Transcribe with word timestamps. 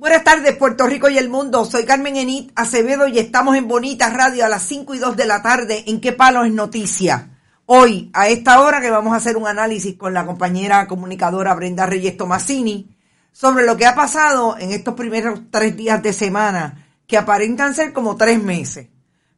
Buenas 0.00 0.24
tardes, 0.24 0.56
Puerto 0.56 0.86
Rico 0.86 1.10
y 1.10 1.18
el 1.18 1.28
mundo. 1.28 1.66
Soy 1.66 1.84
Carmen 1.84 2.16
Enit 2.16 2.52
Acevedo 2.54 3.06
y 3.06 3.18
estamos 3.18 3.54
en 3.54 3.68
Bonita 3.68 4.08
Radio 4.08 4.46
a 4.46 4.48
las 4.48 4.62
5 4.62 4.94
y 4.94 4.98
2 4.98 5.14
de 5.14 5.26
la 5.26 5.42
tarde. 5.42 5.84
¿En 5.88 6.00
qué 6.00 6.12
palo 6.12 6.42
es 6.42 6.54
noticia? 6.54 7.38
Hoy, 7.66 8.08
a 8.14 8.28
esta 8.28 8.62
hora, 8.62 8.80
que 8.80 8.88
vamos 8.88 9.12
a 9.12 9.16
hacer 9.16 9.36
un 9.36 9.46
análisis 9.46 9.98
con 9.98 10.14
la 10.14 10.24
compañera 10.24 10.86
comunicadora 10.86 11.52
Brenda 11.52 11.84
Reyes 11.84 12.16
Tomasini 12.16 12.96
sobre 13.30 13.66
lo 13.66 13.76
que 13.76 13.84
ha 13.84 13.94
pasado 13.94 14.56
en 14.58 14.70
estos 14.70 14.94
primeros 14.94 15.38
tres 15.50 15.76
días 15.76 16.02
de 16.02 16.14
semana, 16.14 16.86
que 17.06 17.18
aparentan 17.18 17.74
ser 17.74 17.92
como 17.92 18.16
tres 18.16 18.42
meses. 18.42 18.88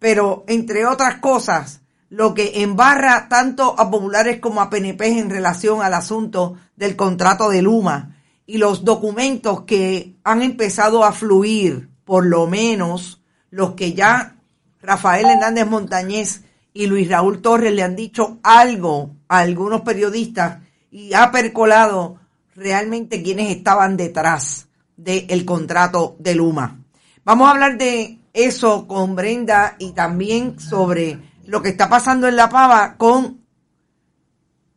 Pero, 0.00 0.42
entre 0.48 0.86
otras 0.86 1.18
cosas, 1.18 1.82
lo 2.08 2.34
que 2.34 2.62
embarra 2.62 3.28
tanto 3.28 3.76
a 3.78 3.88
populares 3.88 4.40
como 4.40 4.60
a 4.60 4.70
PNP 4.70 5.20
en 5.20 5.30
relación 5.30 5.82
al 5.82 5.94
asunto 5.94 6.56
del 6.74 6.96
contrato 6.96 7.48
de 7.48 7.62
Luma 7.62 8.16
y 8.48 8.56
los 8.56 8.82
documentos 8.82 9.64
que 9.64 10.16
han 10.24 10.40
empezado 10.40 11.04
a 11.04 11.12
fluir, 11.12 11.90
por 12.06 12.24
lo 12.24 12.46
menos 12.46 13.22
los 13.50 13.74
que 13.74 13.92
ya 13.92 14.36
Rafael 14.80 15.26
Hernández 15.26 15.66
Montañez 15.66 16.44
y 16.72 16.86
Luis 16.86 17.10
Raúl 17.10 17.42
Torres 17.42 17.74
le 17.74 17.82
han 17.82 17.94
dicho 17.94 18.38
algo 18.42 19.16
a 19.28 19.40
algunos 19.40 19.82
periodistas 19.82 20.62
y 20.90 21.12
ha 21.12 21.30
percolado 21.30 22.20
realmente 22.56 23.22
quienes 23.22 23.54
estaban 23.54 23.98
detrás 23.98 24.68
del 24.96 25.44
contrato 25.44 26.16
de 26.18 26.34
Luma. 26.34 26.80
Vamos 27.24 27.48
a 27.48 27.50
hablar 27.50 27.76
de 27.76 28.18
eso 28.32 28.88
con 28.88 29.14
Brenda 29.14 29.76
y 29.78 29.92
también 29.92 30.58
sobre 30.58 31.18
lo 31.44 31.60
que 31.60 31.68
está 31.68 31.90
pasando 31.90 32.26
en 32.26 32.36
La 32.36 32.48
Pava 32.48 32.96
con 32.96 33.44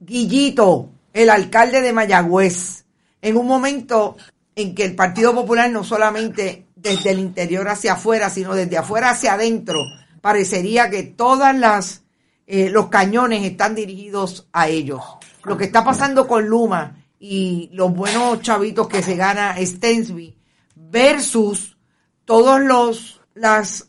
Guillito, 0.02 0.90
el 1.14 1.30
alcalde 1.30 1.80
de 1.80 1.94
Mayagüez 1.94 2.81
en 3.22 3.38
un 3.38 3.48
momento 3.48 4.18
en 4.56 4.76
que 4.76 4.84
el 4.84 4.96
Partido 4.96 5.34
Popular 5.34 5.70
no 5.70 5.84
solamente 5.84 6.68
desde 6.76 7.12
el 7.12 7.20
interior 7.20 7.68
hacia 7.68 7.94
afuera, 7.94 8.30
sino 8.30 8.56
desde 8.56 8.78
afuera 8.78 9.12
hacia 9.12 9.34
adentro, 9.34 9.80
parecería 10.22 10.90
que 10.90 11.04
todas 11.04 11.56
las 11.56 12.04
eh, 12.48 12.70
los 12.70 12.88
cañones 12.88 13.46
están 13.46 13.76
dirigidos 13.76 14.48
a 14.52 14.68
ellos. 14.68 15.02
Lo 15.46 15.58
que 15.58 15.66
está 15.66 15.84
pasando 15.84 16.28
con 16.28 16.48
Luma 16.48 16.98
y 17.20 17.70
los 17.72 17.94
buenos 17.94 18.42
chavitos 18.42 18.88
que 18.88 19.02
se 19.02 19.16
gana 19.16 19.56
Stensby 19.58 20.38
versus 20.76 21.78
todos 22.26 22.60
los 22.60 23.22
las 23.36 23.88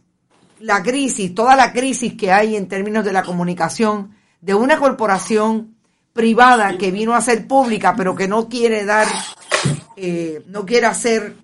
la 0.61 0.81
crisis, 0.83 1.35
toda 1.35 1.57
la 1.57 1.73
crisis 1.73 2.15
que 2.15 2.31
hay 2.31 2.55
en 2.55 2.69
términos 2.69 3.05
de 3.05 3.13
la 3.13 3.25
comunicación 3.25 4.15
de 4.41 4.55
una 4.55 4.79
corporación 4.79 5.72
privada 6.12 6.77
que 6.77 6.90
vino 6.90 7.14
a 7.14 7.20
ser 7.20 7.46
pública, 7.46 7.95
pero 7.96 8.14
que 8.14 8.28
no 8.28 8.48
quiere 8.48 8.84
dar, 8.84 9.06
eh, 9.96 10.42
no 10.48 10.67
quiere 10.67 10.86
hacer, 10.86 11.36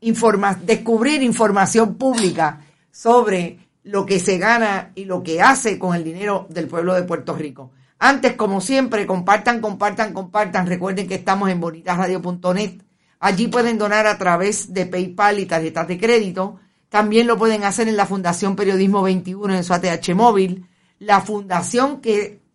informa 0.00 0.54
descubrir 0.54 1.22
información 1.22 1.96
pública 1.96 2.60
sobre 2.90 3.58
lo 3.82 4.04
que 4.04 4.18
se 4.18 4.38
gana 4.38 4.90
y 4.94 5.04
lo 5.04 5.22
que 5.22 5.40
hace 5.40 5.78
con 5.78 5.94
el 5.94 6.02
dinero 6.02 6.46
del 6.50 6.66
pueblo 6.66 6.94
de 6.94 7.04
Puerto 7.04 7.34
Rico. 7.34 7.70
Antes, 7.98 8.34
como 8.34 8.60
siempre, 8.60 9.06
compartan, 9.06 9.60
compartan, 9.60 10.12
compartan. 10.12 10.66
Recuerden 10.66 11.08
que 11.08 11.14
estamos 11.14 11.48
en 11.50 11.60
bonitasradio.net. 11.60 12.82
Allí 13.20 13.48
pueden 13.48 13.78
donar 13.78 14.06
a 14.06 14.18
través 14.18 14.74
de 14.74 14.86
PayPal 14.86 15.40
y 15.40 15.46
tarjetas 15.46 15.88
de 15.88 15.98
crédito. 15.98 16.58
También 16.88 17.26
lo 17.26 17.38
pueden 17.38 17.64
hacer 17.64 17.88
en 17.88 17.96
la 17.96 18.06
Fundación 18.06 18.54
Periodismo 18.54 19.02
21 19.02 19.54
en 19.54 19.64
su 19.64 19.72
ATH 19.72 20.14
móvil. 20.14 20.66
La 20.98 21.20
fundación 21.20 22.00
que 22.00 22.45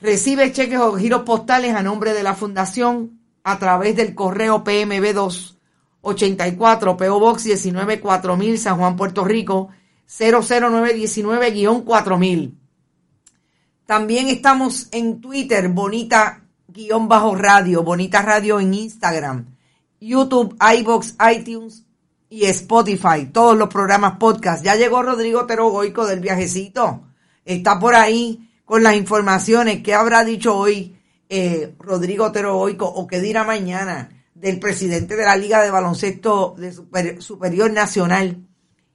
Recibe 0.00 0.52
cheques 0.52 0.78
o 0.78 0.96
giros 0.96 1.22
postales 1.22 1.74
a 1.74 1.82
nombre 1.82 2.12
de 2.12 2.22
la 2.22 2.34
Fundación 2.34 3.18
a 3.42 3.58
través 3.58 3.96
del 3.96 4.14
correo 4.14 4.62
PMB 4.62 5.14
284 5.14 6.96
PO 6.96 7.20
Box 7.20 7.44
19 7.44 8.00
4000 8.00 8.58
San 8.58 8.78
Juan, 8.78 8.96
Puerto 8.96 9.24
Rico 9.24 9.70
00919-4000. 10.08 12.54
También 13.86 14.28
estamos 14.28 14.88
en 14.92 15.20
Twitter, 15.20 15.68
Bonita 15.68 16.42
guion 16.68 17.08
bajo 17.08 17.34
radio, 17.34 17.82
Bonita 17.82 18.20
Radio 18.20 18.60
en 18.60 18.74
Instagram, 18.74 19.46
YouTube, 20.00 20.54
iBox, 20.78 21.16
iTunes 21.32 21.86
y 22.28 22.44
Spotify, 22.46 23.26
todos 23.32 23.56
los 23.56 23.68
programas 23.68 24.18
podcast. 24.18 24.64
Ya 24.64 24.74
llegó 24.74 25.02
Rodrigo 25.02 25.46
Terogoico 25.46 26.06
del 26.06 26.20
viajecito. 26.20 27.04
Está 27.44 27.78
por 27.78 27.94
ahí 27.94 28.45
con 28.66 28.82
las 28.82 28.96
informaciones 28.96 29.82
que 29.82 29.94
habrá 29.94 30.24
dicho 30.24 30.54
hoy 30.54 30.98
eh, 31.30 31.74
Rodrigo 31.78 32.26
Otero 32.26 32.60
o 32.60 33.06
que 33.06 33.20
dirá 33.20 33.44
mañana 33.44 34.10
del 34.34 34.58
presidente 34.58 35.16
de 35.16 35.24
la 35.24 35.36
Liga 35.36 35.62
de 35.62 35.70
Baloncesto 35.70 36.54
de 36.58 37.20
Superior 37.22 37.70
Nacional, 37.70 38.44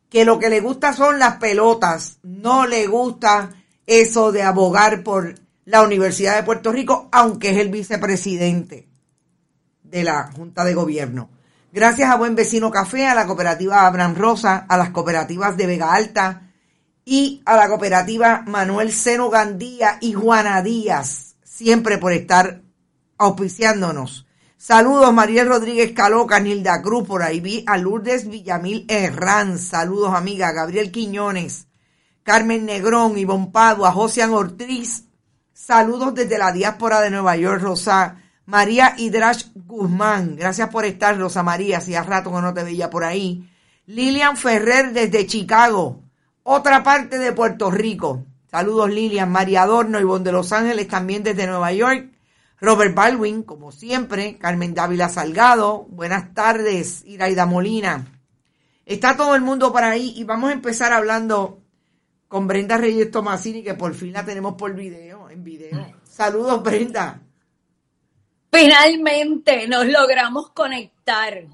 que 0.09 0.25
lo 0.25 0.37
que 0.37 0.49
le 0.49 0.59
gusta 0.59 0.93
son 0.93 1.17
las 1.17 1.37
pelotas, 1.37 2.19
no 2.21 2.67
le 2.67 2.85
gusta 2.85 3.49
eso 3.87 4.31
de 4.31 4.43
abogar 4.43 5.03
por 5.03 5.35
la 5.65 5.81
Universidad 5.81 6.35
de 6.35 6.43
Puerto 6.43 6.71
Rico, 6.71 7.09
aunque 7.11 7.51
es 7.51 7.57
el 7.57 7.69
vicepresidente 7.69 8.89
de 9.83 10.03
la 10.03 10.31
Junta 10.31 10.63
de 10.63 10.73
Gobierno. 10.73 11.29
Gracias 11.71 12.09
a 12.11 12.17
Buen 12.17 12.35
Vecino 12.35 12.69
Café, 12.69 13.07
a 13.07 13.15
la 13.15 13.25
cooperativa 13.25 13.85
Abraham 13.87 14.15
Rosa, 14.15 14.65
a 14.67 14.77
las 14.77 14.89
cooperativas 14.89 15.55
de 15.55 15.67
Vega 15.67 15.93
Alta, 15.93 16.50
y 17.05 17.41
a 17.45 17.55
la 17.55 17.67
cooperativa 17.67 18.43
Manuel 18.47 18.91
Seno 18.91 19.29
Gandía 19.29 19.97
y 20.01 20.13
Juana 20.13 20.61
Díaz, 20.61 21.35
siempre 21.43 21.97
por 21.97 22.13
estar 22.13 22.61
auspiciándonos. 23.17 24.27
Saludos 24.57 25.11
Mariel 25.11 25.47
Rodríguez 25.47 25.91
Caloca, 25.93 26.39
Nilda 26.39 26.81
Cruz, 26.83 27.07
por 27.07 27.23
ahí 27.23 27.39
vi 27.39 27.63
a 27.65 27.77
Lourdes 27.77 28.29
Villamil 28.29 28.85
Herrán, 28.87 29.57
saludos 29.57 30.13
amiga, 30.13 30.51
Gabriel 30.51 30.91
Quiñones, 30.91 31.67
Carmen 32.21 32.65
Negrón, 32.65 33.17
Ivonne 33.17 33.49
Padua, 33.51 33.91
Josian 33.91 34.31
Ortiz, 34.31 35.05
saludos 35.51 36.13
desde 36.13 36.37
la 36.37 36.51
diáspora 36.51 37.01
de 37.01 37.09
Nueva 37.09 37.35
York, 37.37 37.61
Rosa 37.63 38.17
María 38.45 38.93
Hidrash 38.97 39.45
Guzmán, 39.55 40.35
gracias 40.35 40.69
por 40.69 40.85
estar 40.85 41.17
Rosa 41.17 41.41
María, 41.41 41.81
si 41.81 41.95
hace 41.95 42.07
rato 42.07 42.31
que 42.31 42.41
no 42.41 42.53
te 42.53 42.63
veía 42.63 42.89
por 42.89 43.03
ahí. 43.03 43.49
Lilian 43.87 44.37
Ferrer 44.37 44.93
desde 44.93 45.25
Chicago, 45.25 46.00
otra 46.43 46.83
parte 46.83 47.17
de 47.19 47.31
Puerto 47.33 47.69
Rico. 47.71 48.25
Saludos 48.49 48.89
Lilian, 48.89 49.31
María 49.31 49.63
Adorno, 49.63 49.99
y 49.99 50.23
de 50.23 50.31
Los 50.31 50.51
Ángeles 50.51 50.87
también 50.87 51.23
desde 51.23 51.47
Nueva 51.47 51.71
York. 51.71 52.09
Robert 52.59 52.93
Baldwin, 52.93 53.43
como 53.43 53.71
siempre. 53.71 54.37
Carmen 54.37 54.73
Dávila 54.73 55.09
Salgado. 55.09 55.85
Buenas 55.89 56.33
tardes, 56.33 57.03
Iraida 57.05 57.45
Molina. 57.45 58.05
Está 58.85 59.15
todo 59.15 59.35
el 59.35 59.41
mundo 59.41 59.71
por 59.71 59.83
ahí 59.83 60.13
y 60.17 60.23
vamos 60.25 60.49
a 60.49 60.53
empezar 60.53 60.91
hablando 60.91 61.61
con 62.27 62.47
Brenda 62.47 62.77
Reyes 62.77 63.09
Tomasini, 63.09 63.63
que 63.63 63.73
por 63.73 63.93
fin 63.93 64.13
la 64.13 64.25
tenemos 64.25 64.55
por 64.55 64.73
video, 64.73 65.29
en 65.29 65.43
video. 65.43 65.93
Saludos, 66.03 66.61
Brenda. 66.61 67.21
Finalmente 68.51 69.67
nos 69.67 69.85
logramos 69.85 70.49
conectar. 70.51 71.45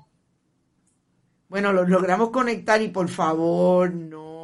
Bueno, 1.48 1.72
los 1.72 1.88
logramos 1.88 2.32
conectar 2.32 2.82
y 2.82 2.90
por 2.90 3.08
favor, 3.08 3.94
no 3.94 4.37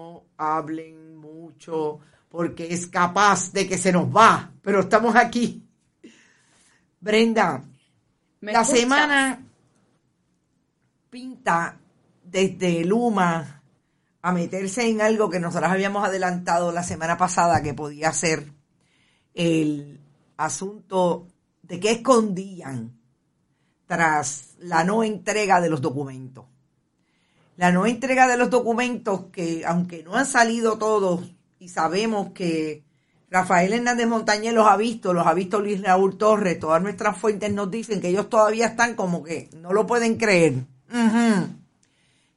hablen 0.43 1.17
mucho, 1.17 1.99
porque 2.29 2.73
es 2.73 2.87
capaz 2.87 3.51
de 3.51 3.67
que 3.67 3.77
se 3.77 3.91
nos 3.91 4.05
va, 4.05 4.51
pero 4.61 4.81
estamos 4.81 5.15
aquí. 5.15 5.63
Brenda, 6.99 7.63
la 8.41 8.65
semana 8.65 9.43
pinta 11.09 11.77
desde 12.23 12.83
Luma 12.85 13.61
a 14.21 14.31
meterse 14.31 14.87
en 14.87 15.01
algo 15.01 15.29
que 15.29 15.39
nosotros 15.39 15.71
habíamos 15.71 16.05
adelantado 16.05 16.71
la 16.71 16.83
semana 16.83 17.17
pasada 17.17 17.61
que 17.61 17.73
podía 17.73 18.11
ser 18.13 18.51
el 19.33 19.99
asunto 20.37 21.27
de 21.61 21.79
qué 21.79 21.91
escondían 21.91 22.97
tras 23.85 24.55
la 24.59 24.83
no 24.83 25.03
entrega 25.03 25.59
de 25.59 25.69
los 25.69 25.81
documentos 25.81 26.45
la 27.55 27.71
no 27.71 27.85
entrega 27.85 28.27
de 28.27 28.38
los 28.38 28.50
documentos 28.50 29.25
que, 29.31 29.63
aunque 29.65 30.03
no 30.03 30.15
han 30.15 30.25
salido 30.25 30.77
todos 30.77 31.31
y 31.59 31.69
sabemos 31.69 32.31
que 32.31 32.83
Rafael 33.29 33.73
Hernández 33.73 34.07
Montañez 34.07 34.53
los 34.53 34.67
ha 34.67 34.77
visto, 34.77 35.13
los 35.13 35.25
ha 35.25 35.33
visto 35.33 35.59
Luis 35.59 35.81
Raúl 35.81 36.17
Torres, 36.17 36.59
todas 36.59 36.81
nuestras 36.81 37.17
fuentes 37.17 37.51
nos 37.51 37.71
dicen 37.71 38.00
que 38.00 38.09
ellos 38.09 38.29
todavía 38.29 38.67
están 38.67 38.95
como 38.95 39.23
que 39.23 39.50
no 39.57 39.73
lo 39.73 39.88
pueden 39.88 40.17
creer. 40.17 40.65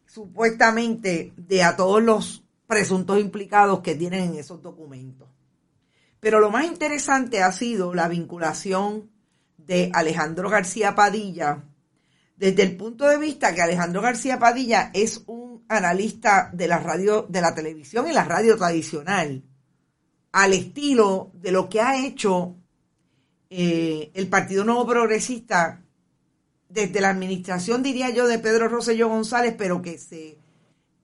Supuestamente 0.06 1.32
de 1.36 1.62
a 1.62 1.76
todos 1.76 2.02
los 2.02 2.44
presuntos 2.66 3.20
implicados 3.20 3.80
que 3.80 3.94
tienen 3.94 4.30
en 4.30 4.36
esos 4.36 4.62
documentos. 4.62 5.28
Pero 6.20 6.40
lo 6.40 6.50
más 6.50 6.64
interesante 6.64 7.42
ha 7.42 7.52
sido 7.52 7.94
la 7.94 8.08
vinculación 8.08 9.10
de 9.58 9.90
Alejandro 9.92 10.48
García 10.48 10.94
Padilla 10.94 11.62
desde 12.36 12.62
el 12.62 12.76
punto 12.76 13.08
de 13.08 13.18
vista 13.18 13.54
que 13.54 13.62
Alejandro 13.62 14.02
García 14.02 14.38
Padilla 14.38 14.90
es 14.92 15.22
un 15.26 15.64
analista 15.68 16.50
de 16.52 16.68
la 16.68 16.78
radio, 16.78 17.26
de 17.28 17.40
la 17.40 17.54
televisión 17.54 18.06
y 18.08 18.12
la 18.12 18.24
radio 18.24 18.56
tradicional, 18.56 19.42
al 20.32 20.52
estilo 20.52 21.30
de 21.34 21.50
lo 21.50 21.68
que 21.68 21.80
ha 21.80 22.04
hecho 22.04 22.56
eh, 23.48 24.10
el 24.14 24.28
Partido 24.28 24.64
Nuevo 24.64 24.86
Progresista 24.86 25.82
desde 26.68 27.00
la 27.00 27.10
administración, 27.10 27.82
diría 27.82 28.10
yo, 28.10 28.26
de 28.26 28.38
Pedro 28.38 28.68
Rosselló 28.68 29.08
González, 29.08 29.54
pero 29.56 29.80
que 29.80 29.98
se 29.98 30.38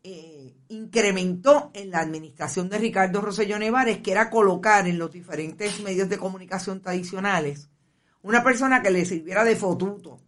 eh, 0.02 0.55
incrementó 0.69 1.70
en 1.73 1.90
la 1.90 2.00
administración 2.00 2.69
de 2.69 2.78
Ricardo 2.78 3.20
Rosselló 3.20 3.58
Nevares, 3.58 3.99
que 3.99 4.12
era 4.12 4.28
colocar 4.28 4.87
en 4.87 4.99
los 4.99 5.11
diferentes 5.11 5.81
medios 5.81 6.08
de 6.08 6.19
comunicación 6.19 6.82
tradicionales 6.82 7.69
una 8.23 8.43
persona 8.43 8.82
que 8.82 8.90
le 8.90 9.05
sirviera 9.05 9.44
de 9.44 9.56
fotuto. 9.56 10.20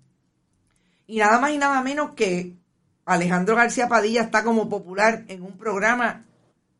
Y 1.06 1.18
nada 1.18 1.38
más 1.38 1.52
y 1.52 1.58
nada 1.58 1.82
menos 1.82 2.14
que 2.14 2.56
Alejandro 3.04 3.56
García 3.56 3.88
Padilla 3.88 4.22
está 4.22 4.42
como 4.42 4.68
popular 4.68 5.24
en 5.28 5.42
un 5.42 5.56
programa 5.58 6.24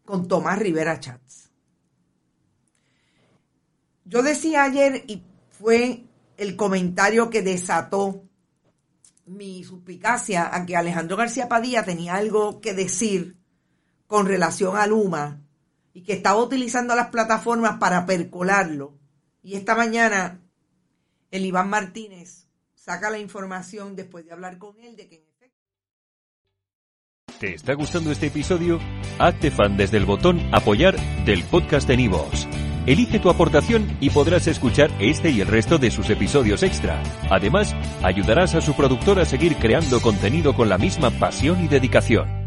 con 0.04 0.28
Tomás 0.28 0.58
Rivera 0.58 0.98
Chats. 1.00 1.50
Yo 4.04 4.22
decía 4.22 4.64
ayer, 4.64 5.04
y 5.06 5.22
fue 5.50 6.04
el 6.36 6.56
comentario 6.56 7.30
que 7.30 7.42
desató 7.42 8.24
mi 9.26 9.64
suspicacia 9.64 10.54
a 10.54 10.66
que 10.66 10.76
Alejandro 10.76 11.16
García 11.16 11.48
Padilla 11.48 11.84
tenía 11.84 12.14
algo 12.14 12.60
que 12.60 12.74
decir 12.74 13.36
con 14.06 14.26
relación 14.26 14.76
a 14.76 14.86
Luma 14.86 15.40
y 15.94 16.02
que 16.02 16.12
estaba 16.12 16.42
utilizando 16.42 16.94
las 16.94 17.08
plataformas 17.08 17.78
para 17.78 18.04
percolarlo. 18.04 18.98
Y 19.42 19.54
esta 19.54 19.74
mañana 19.74 20.40
el 21.30 21.46
Iván 21.46 21.70
Martínez 21.70 22.43
saca 22.84 23.08
la 23.08 23.18
información 23.18 23.96
después 23.96 24.26
de 24.26 24.32
hablar 24.32 24.58
con 24.58 24.78
él 24.78 24.94
de 24.94 25.08
que 25.08 25.16
en 25.16 25.22
efecto... 25.26 25.58
¿Te 27.40 27.54
está 27.54 27.72
gustando 27.74 28.12
este 28.12 28.26
episodio? 28.26 28.78
Hazte 29.18 29.50
fan 29.50 29.78
desde 29.78 29.96
el 29.96 30.04
botón 30.04 30.38
apoyar 30.52 30.96
del 31.24 31.44
podcast 31.44 31.88
de 31.88 31.96
Nivos. 31.96 32.46
Elige 32.86 33.18
tu 33.18 33.30
aportación 33.30 33.96
y 34.00 34.10
podrás 34.10 34.46
escuchar 34.46 34.90
este 35.00 35.30
y 35.30 35.40
el 35.40 35.48
resto 35.48 35.78
de 35.78 35.90
sus 35.90 36.10
episodios 36.10 36.62
extra. 36.62 37.02
Además, 37.30 37.74
ayudarás 38.02 38.54
a 38.54 38.60
su 38.60 38.74
productor 38.74 39.18
a 39.18 39.24
seguir 39.24 39.56
creando 39.56 40.02
contenido 40.02 40.54
con 40.54 40.68
la 40.68 40.76
misma 40.76 41.10
pasión 41.10 41.64
y 41.64 41.68
dedicación. 41.68 42.43